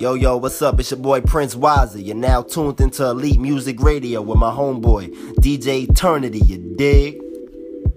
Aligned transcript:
Yo, 0.00 0.14
yo, 0.14 0.36
what's 0.36 0.62
up? 0.62 0.78
It's 0.78 0.92
your 0.92 1.00
boy 1.00 1.20
Prince 1.20 1.56
Wiser. 1.56 1.98
You're 1.98 2.14
now 2.14 2.42
tuned 2.42 2.80
into 2.80 3.04
Elite 3.04 3.40
Music 3.40 3.82
Radio 3.82 4.22
with 4.22 4.38
my 4.38 4.52
homeboy, 4.52 5.12
DJ 5.40 5.90
Eternity, 5.90 6.38
you 6.38 6.76
dig? 6.76 7.20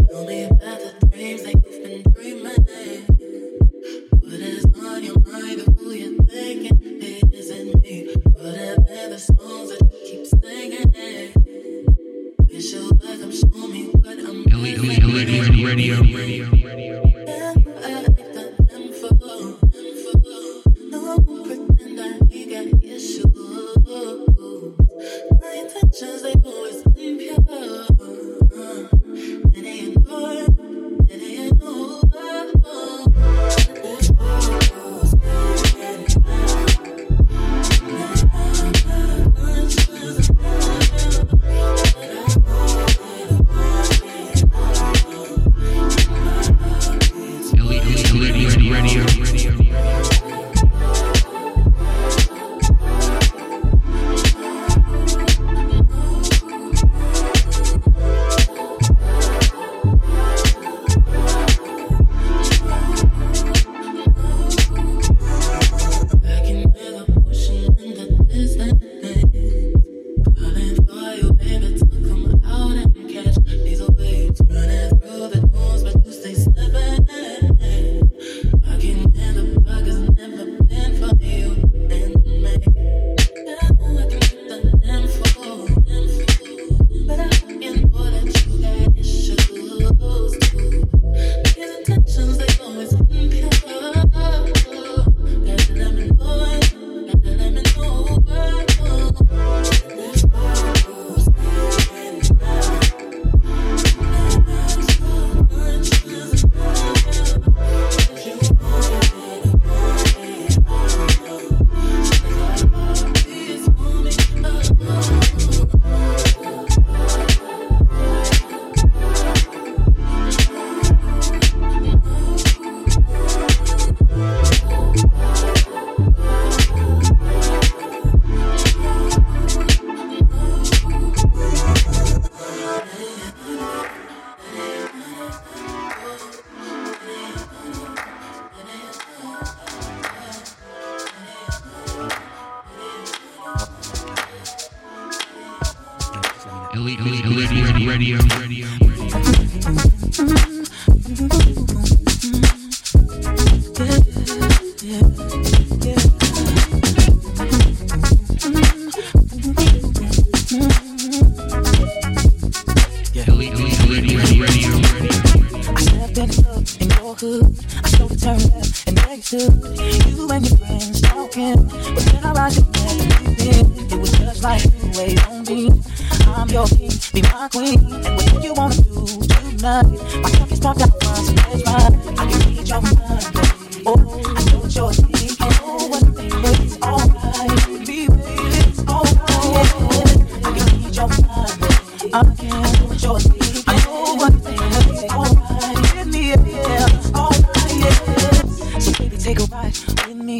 Tell 0.09 0.25
me 0.25 0.45
about 0.45 0.79
the 0.79 1.07
dreams 1.11 1.45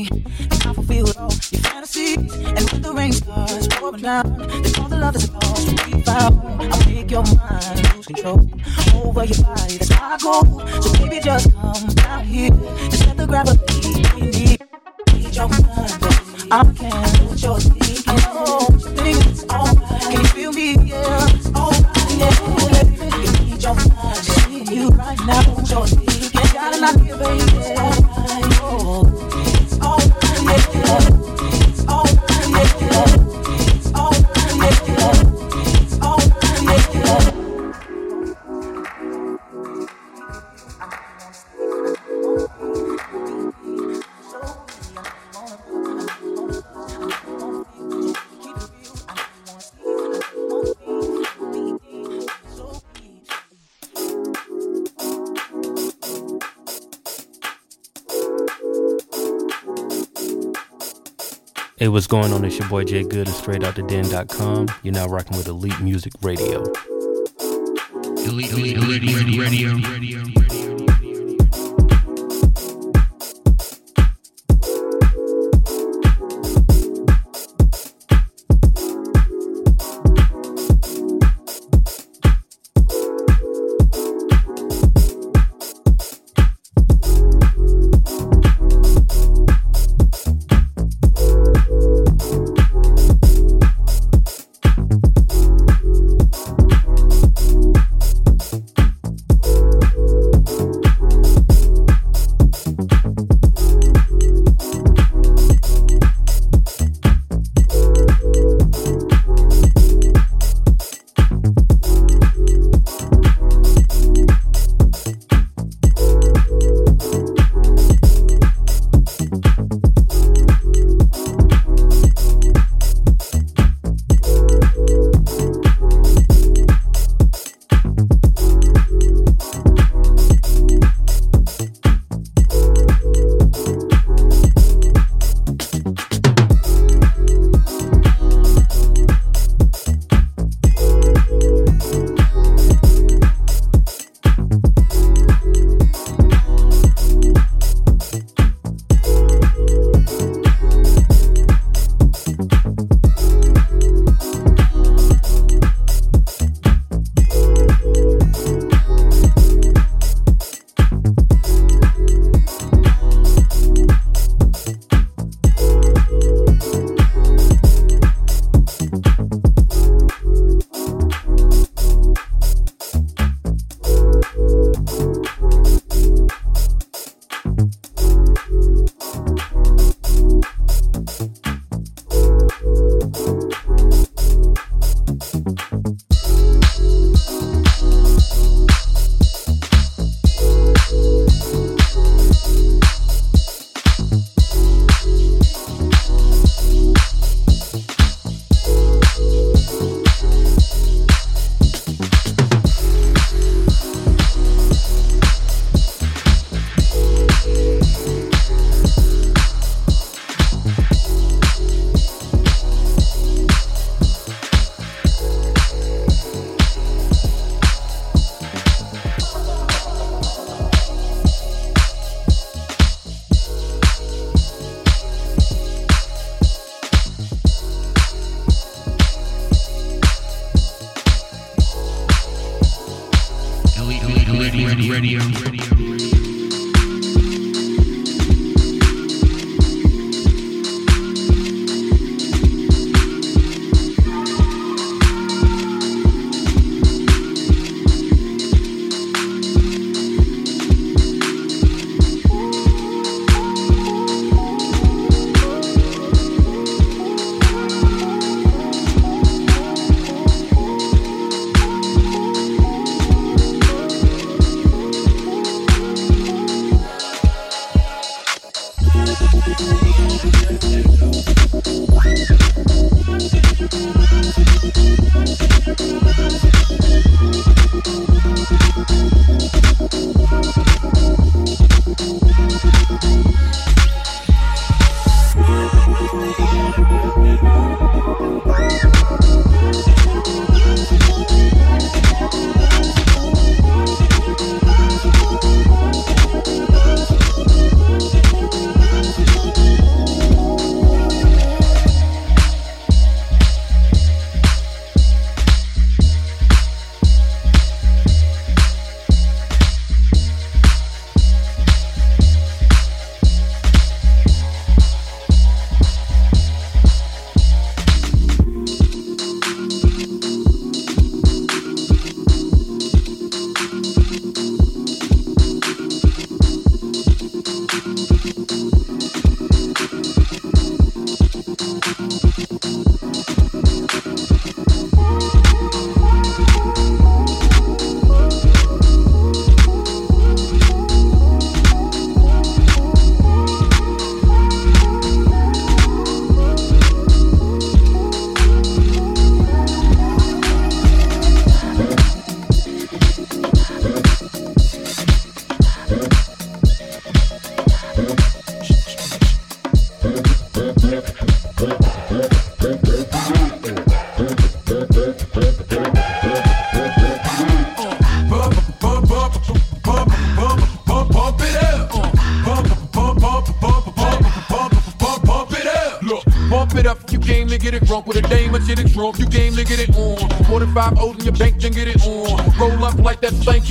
me 0.02 0.24
and 0.40 0.64
I 0.64 0.74
fulfill 0.74 1.08
all 1.18 1.32
your 1.52 1.62
fantasies. 1.62 2.18
And 2.18 2.72
when 2.72 2.82
the 2.82 2.94
rain 2.94 3.12
starts 3.12 3.68
pouring 3.68 4.02
down, 4.02 4.38
then 4.38 4.80
all 4.80 4.90
the 4.90 4.98
love 4.98 5.16
is 5.16 5.32
lost 5.32 5.68
will 5.68 5.92
be 5.92 6.02
found. 6.02 6.42
I'll 6.62 6.86
make 6.90 7.12
your 7.12 7.24
mind 7.24 7.96
lose 7.96 8.06
control 8.08 8.50
over 9.04 9.26
your 9.26 9.44
body. 9.44 9.78
That's 9.78 9.90
my 9.92 10.18
goal. 10.22 10.60
So 10.82 10.94
baby, 10.98 11.20
just 11.20 11.54
come 11.54 11.88
down 11.96 12.26
here. 12.26 12.50
Just 12.90 13.08
let 13.08 13.18
the 13.18 13.28
gravity 13.28 13.82
in 14.20 14.30
me. 14.32 14.58
Need 15.14 15.36
your 15.36 15.50
mind, 15.50 15.94
I 16.52 16.64
can't 16.78 17.30
what 17.30 17.42
you're 17.42 17.60
thinking. 17.60 18.04
Oh, 18.08 18.71
What's 61.92 62.08
going 62.08 62.32
on? 62.32 62.46
It's 62.46 62.58
your 62.58 62.70
boy 62.70 62.86
Jay 62.86 63.04
Good 63.04 63.28
of 63.28 63.34
StraightOutTheDen.com. 63.34 64.68
You're 64.82 64.94
now 64.94 65.08
rocking 65.08 65.36
with 65.36 65.50
Elite 65.50 65.78
Music 65.82 66.14
Radio. 66.22 66.64
Elite, 67.40 68.50
elite, 68.52 68.78
elite. 68.78 68.78
Elite, 68.78 69.04
elite, 69.04 69.04
elite 69.04 69.40
radio, 69.40 69.74
radio, 69.76 70.22
radio. 70.22 70.41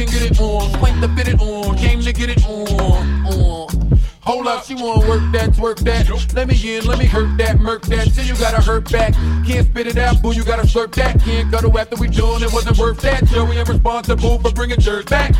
Can 0.00 0.08
get 0.08 0.30
it 0.30 0.40
on. 0.40 0.70
Spank 0.72 0.98
to 1.02 1.08
fit 1.08 1.28
it 1.28 1.42
on. 1.42 1.76
Came 1.76 2.00
to 2.00 2.10
get 2.14 2.30
it 2.30 2.42
on. 2.46 3.26
on. 3.26 3.98
Hold 4.22 4.46
up, 4.46 4.64
she 4.64 4.74
wanna 4.74 5.06
work 5.06 5.20
that, 5.32 5.50
twerk 5.50 5.80
that. 5.80 6.08
Let 6.34 6.48
me 6.48 6.56
in, 6.74 6.86
let 6.86 6.98
me 6.98 7.04
hurt 7.04 7.36
that, 7.36 7.60
murk 7.60 7.82
that. 7.82 8.06
Till 8.14 8.24
you 8.24 8.34
gotta 8.36 8.62
hurt 8.62 8.90
back. 8.90 9.12
Can't 9.46 9.66
spit 9.66 9.88
it 9.88 9.98
out, 9.98 10.22
boo, 10.22 10.32
you 10.32 10.42
gotta 10.42 10.62
slurp 10.62 10.92
that. 10.94 11.20
Can't 11.20 11.52
cuddle 11.52 11.78
after 11.78 11.96
we 11.96 12.08
done, 12.08 12.42
it 12.42 12.50
wasn't 12.50 12.78
worth 12.78 12.98
that. 13.02 13.26
Joey, 13.26 13.58
I'm 13.58 13.66
responsible 13.66 14.38
for 14.38 14.50
bringing 14.52 14.78
dirt 14.78 15.10
back. 15.10 15.34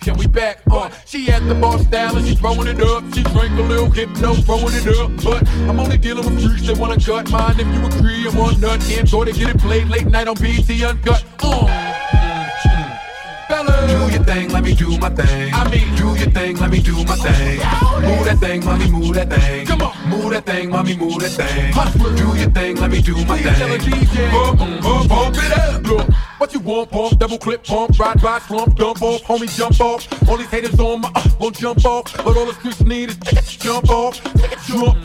Can 0.00 0.16
we 0.16 0.26
back? 0.26 0.62
Uh, 0.70 0.88
she 1.04 1.30
at 1.30 1.46
the 1.46 1.54
bar 1.54 1.78
style 1.78 2.16
and 2.16 2.26
she 2.26 2.34
throwing 2.34 2.68
it 2.68 2.80
up. 2.80 3.04
She 3.12 3.22
drank 3.24 3.58
a 3.58 3.62
little 3.62 3.90
hypno, 3.90 4.32
throwing 4.36 4.72
it 4.72 4.88
up. 4.88 5.10
But 5.22 5.46
I'm 5.68 5.78
only 5.78 5.98
dealing 5.98 6.24
with 6.24 6.42
freaks 6.42 6.66
that 6.66 6.78
wanna 6.78 6.98
cut 6.98 7.30
mine. 7.30 7.60
If 7.60 7.66
you 7.66 7.84
agree, 7.84 8.26
I'm 8.26 8.40
on 8.40 8.58
nut. 8.58 8.80
Go 9.10 9.22
to 9.22 9.32
get 9.32 9.50
it 9.50 9.58
played 9.58 9.88
late 9.88 10.06
night 10.06 10.28
on 10.28 10.36
BET 10.36 10.70
Uncut. 10.82 11.24
Uh. 11.40 12.31
Fellas. 13.64 14.01
Your 14.22 14.34
thing, 14.36 14.50
let 14.50 14.62
me 14.62 14.72
do 14.72 14.98
my 14.98 15.10
thing. 15.10 15.52
I 15.52 15.68
mean, 15.68 15.96
do 15.96 16.06
your 16.14 16.30
thing, 16.30 16.56
let 16.58 16.70
me 16.70 16.80
do 16.80 16.94
my 17.04 17.16
thing. 17.16 17.58
Move 18.02 18.24
that 18.24 18.38
thing, 18.38 18.64
mommy, 18.64 18.88
move 18.88 19.14
that 19.14 19.28
thing. 19.30 19.66
Come 19.66 19.82
on, 19.82 20.08
move 20.08 20.30
that 20.30 20.46
thing, 20.46 20.70
mommy, 20.70 20.96
move 20.96 21.18
that 21.18 21.30
thing. 21.32 22.14
Do 22.14 22.38
your 22.38 22.50
thing, 22.50 22.76
let 22.76 22.90
me 22.92 23.02
do 23.02 23.16
my 23.26 23.36
thing. 23.38 24.30
Bump, 24.30 24.58
bump, 24.80 25.08
bump 25.08 25.36
it 25.38 25.58
up. 25.58 25.82
Look, 25.82 26.08
what 26.38 26.54
you 26.54 26.60
want, 26.60 26.90
pump, 26.92 27.18
double 27.18 27.38
clip, 27.38 27.64
pump, 27.64 27.98
ride 27.98 28.22
by, 28.22 28.38
slump, 28.38 28.76
dump 28.76 29.02
off, 29.02 29.22
homie, 29.22 29.52
jump 29.56 29.80
off. 29.80 30.06
All 30.28 30.36
these 30.36 30.46
haters 30.46 30.78
on 30.78 31.00
my, 31.00 31.10
uh, 31.16 31.28
won't 31.40 31.58
jump 31.58 31.84
off. 31.84 32.16
But 32.16 32.36
all 32.36 32.46
the 32.46 32.54
streets 32.54 32.80
need 32.82 33.08
is 33.08 33.16
jump 33.56 33.90
off, 33.90 34.22
jump, 34.68 35.02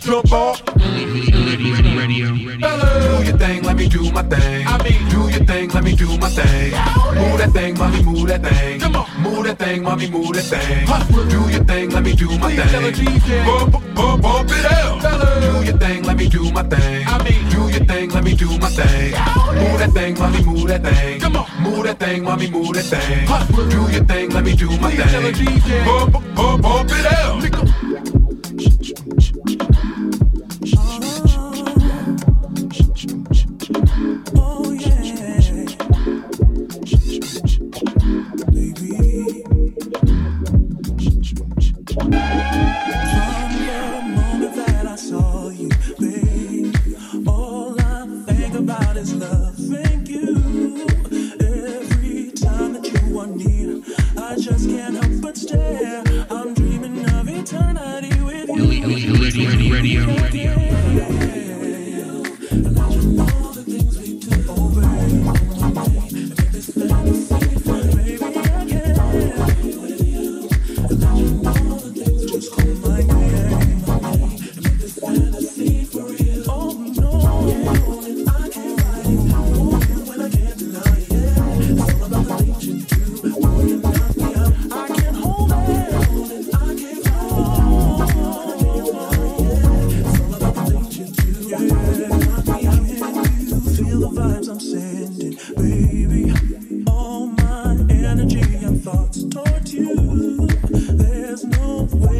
jump 0.00 0.32
off. 0.32 0.62
Radio, 0.76 1.76
radio, 1.98 2.32
radio. 2.32 3.18
Do 3.18 3.24
your 3.24 3.36
thing, 3.36 3.62
let 3.64 3.76
me 3.76 3.86
do 3.86 4.10
my 4.12 4.22
thing. 4.22 4.66
I 4.66 4.82
mean, 4.82 5.08
do 5.10 5.28
your 5.28 5.44
thing, 5.44 5.68
let 5.70 5.84
me 5.84 5.94
do 5.94 6.16
my 6.16 6.30
thing. 6.30 6.72
Move 7.16 7.38
that 7.38 7.50
thing, 7.52 7.76
mommy, 7.78 8.02
move 8.02 8.28
that 8.28 8.42
thing. 8.48 8.80
Come 8.80 8.96
on, 8.96 9.06
move 9.22 9.44
that 9.44 9.58
thing, 9.58 9.82
mommy, 9.82 10.10
move 10.10 10.32
that 10.34 10.44
thing. 10.44 10.86
Do 11.28 11.40
your 11.50 11.64
thing, 11.64 11.90
let 11.90 12.02
me 12.02 12.14
do 12.14 12.28
my 12.38 12.54
thing. 12.54 13.44
Bump, 13.46 13.72
bump, 13.94 14.22
bump 14.22 14.50
it 14.50 14.64
out. 14.72 15.00
Do 15.40 15.64
your 15.64 15.78
thing, 15.78 16.02
let 16.04 16.16
me 16.16 16.28
do 16.28 16.50
my 16.52 16.62
thing. 16.62 17.06
I 17.06 17.22
mean, 17.22 17.48
do 17.50 17.68
your 17.68 17.84
thing, 17.84 18.10
let 18.10 18.24
me 18.24 18.34
do 18.34 18.58
my 18.58 18.68
thing. 18.68 19.12
Move 19.60 19.78
that 19.80 19.90
thing, 19.92 20.14
mommy, 20.18 20.42
move 20.44 20.68
that 20.68 20.82
thing. 20.82 21.20
Come 21.20 21.36
on, 21.36 21.46
move 21.62 21.84
that 21.84 21.98
thing, 21.98 22.24
mommy, 22.24 22.50
move 22.50 22.74
that 22.74 22.84
thing. 22.84 23.26
Do 23.70 23.80
your 23.92 24.04
thing, 24.04 24.30
let 24.30 24.44
me 24.44 24.54
do 24.54 24.68
my 24.78 24.90
thing. 24.90 25.84
Bump, 25.84 26.12
bump, 26.34 26.62
bump 26.62 26.90
it 26.92 27.06
out. 27.06 27.16
Oh 34.34 34.72
yeah, 34.72 34.95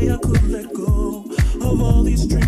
way 0.01 0.11
I 0.13 0.17
could 0.19 0.49
let 0.49 0.73
go 0.73 1.25
of 1.63 1.83
all 1.83 2.03
these 2.03 2.27
dreams 2.27 2.46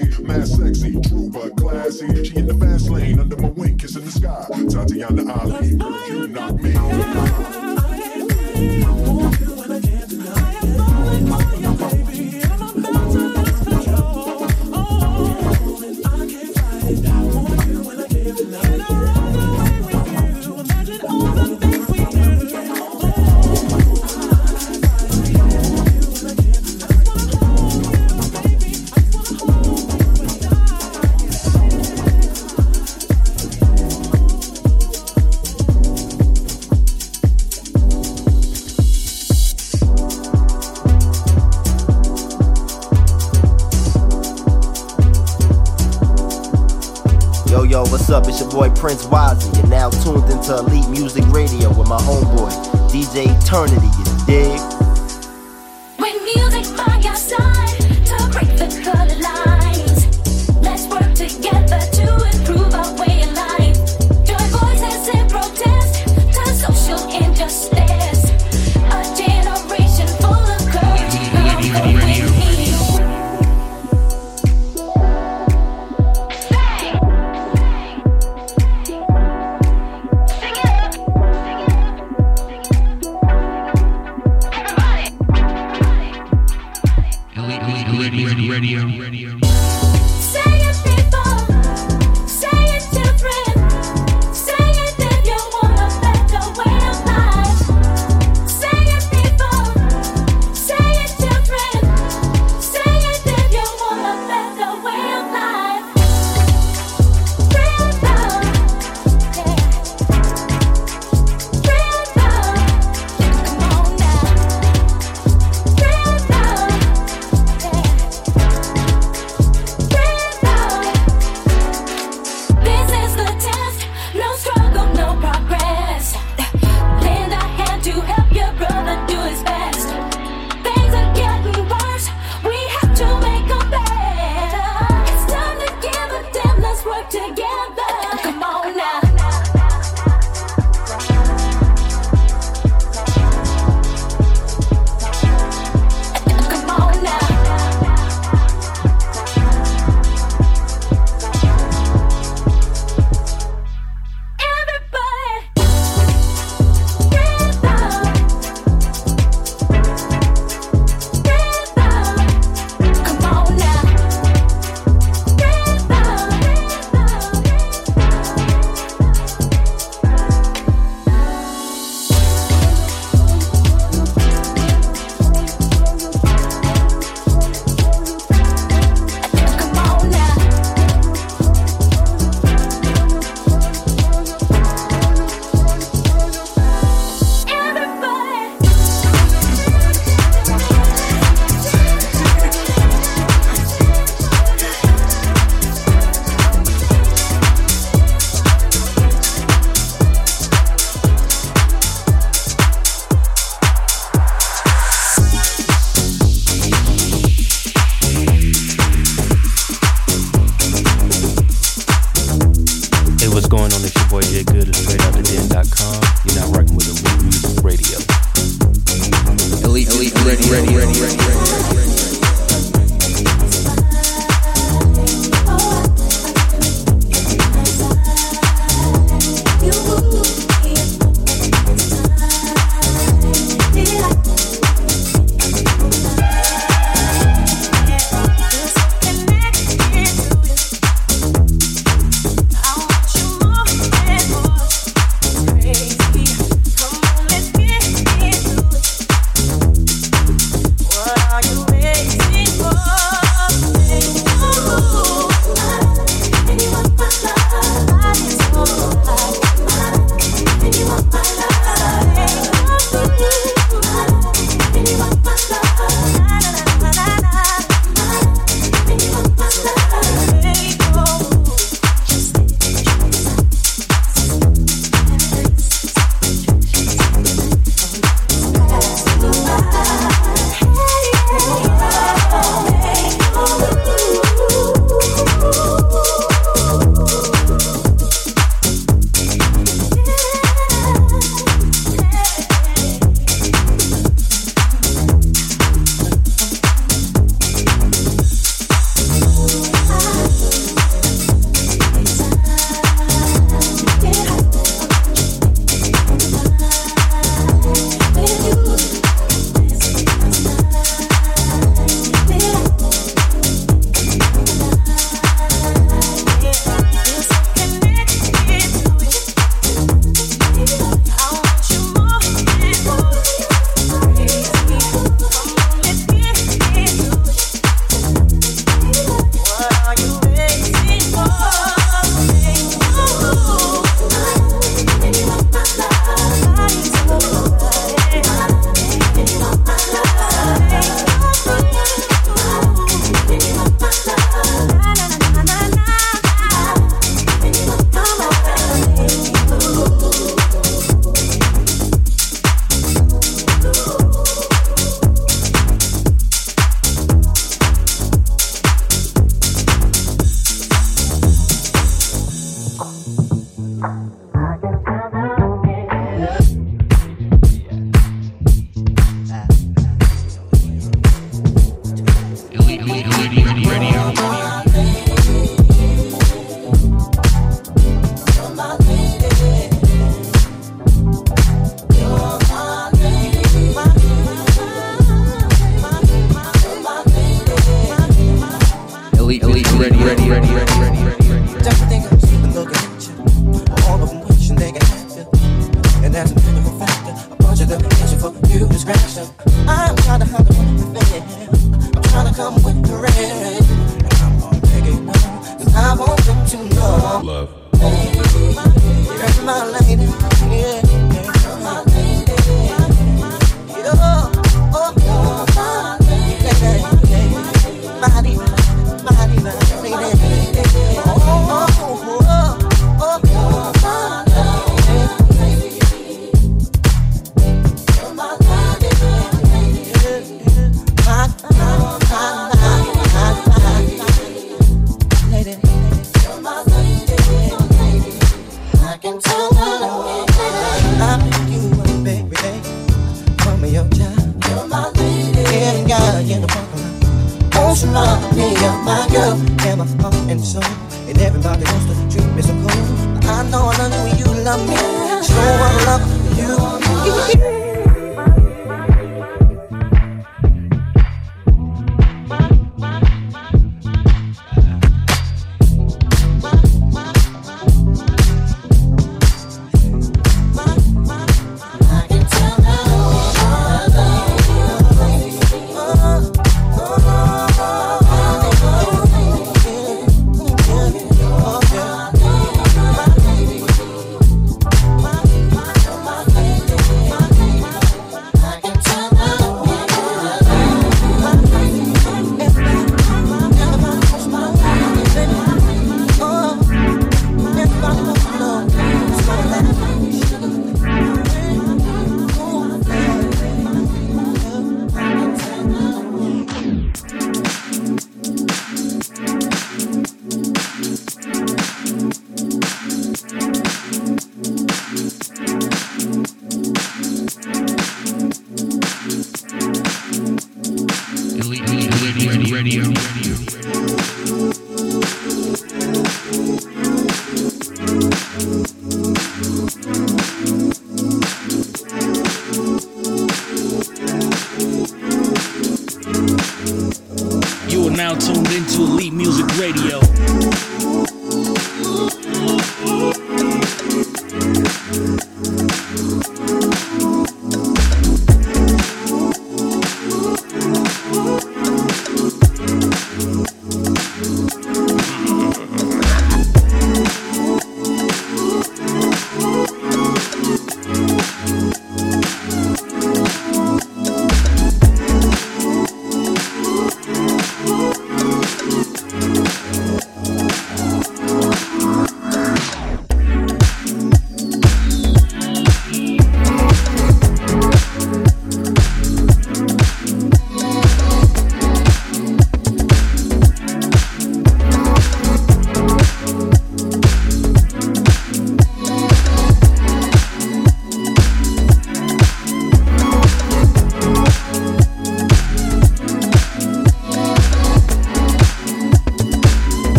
not 0.00 0.20
Mad 0.20 0.48
sexy, 0.48 1.00
true 1.00 1.30
but 1.30 1.56
classy. 1.56 2.24
She 2.24 2.36
in 2.36 2.46
the 2.46 2.54
fast 2.54 2.90
lane, 2.90 3.18
under 3.18 3.36
my 3.36 3.48
wing, 3.48 3.78
kissing 3.78 4.04
the 4.04 4.10
sky. 4.10 4.46
Tatiana 4.68 5.32
Ali, 5.32 5.76
girl, 5.76 6.08
you 6.08 6.28
knock 6.28 6.60
me. 6.60 6.74
Eternity, 53.46 53.85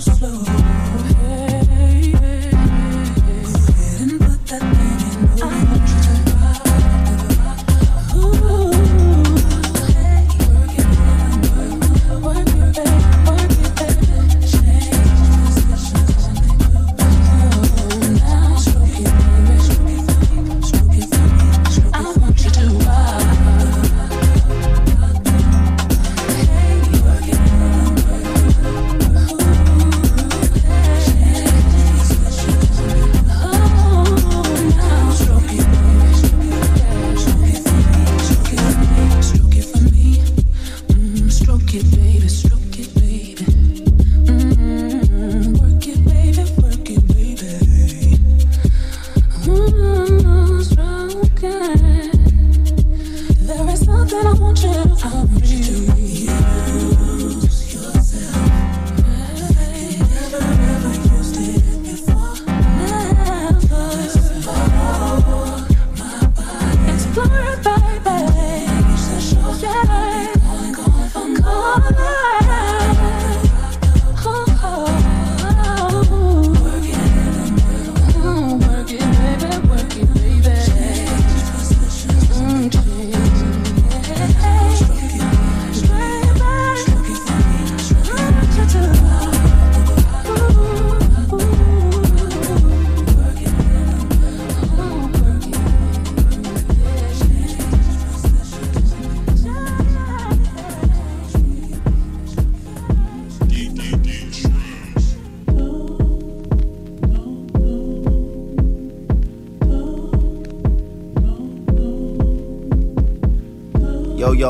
slow. 0.00 0.47